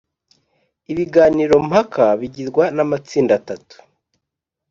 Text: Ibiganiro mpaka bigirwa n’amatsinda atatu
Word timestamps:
Ibiganiro 0.91 1.55
mpaka 1.67 2.03
bigirwa 2.19 2.63
n’amatsinda 2.75 3.33
atatu 3.39 3.75